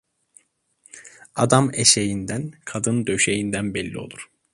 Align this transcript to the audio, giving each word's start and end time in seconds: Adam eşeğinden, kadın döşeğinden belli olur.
Adam 1.35 1.71
eşeğinden, 1.73 2.51
kadın 2.65 3.07
döşeğinden 3.07 3.73
belli 3.73 3.97
olur. 3.99 4.29